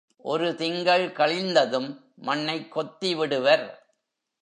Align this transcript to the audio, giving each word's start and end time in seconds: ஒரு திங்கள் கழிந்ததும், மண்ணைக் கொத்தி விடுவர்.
ஒரு 0.17 0.55
திங்கள் 0.55 1.11
கழிந்ததும், 1.11 2.11
மண்ணைக் 2.15 2.71
கொத்தி 2.71 3.15
விடுவர். 3.15 3.83